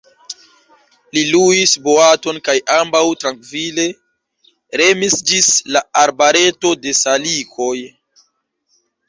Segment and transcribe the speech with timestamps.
[1.17, 3.85] Li luis boaton kaj ambaŭ trankvile
[4.83, 7.73] remis ĝis la arbareto de salikoj.